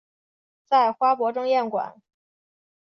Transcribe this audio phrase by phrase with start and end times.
[0.65, 2.01] 在花博争艷馆